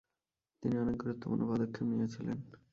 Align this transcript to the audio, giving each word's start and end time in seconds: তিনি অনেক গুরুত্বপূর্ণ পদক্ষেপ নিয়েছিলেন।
তিনি 0.63 0.75
অনেক 0.77 0.95
গুরুত্বপূর্ণ 0.97 1.41
পদক্ষেপ 1.51 1.85
নিয়েছিলেন। 1.89 2.37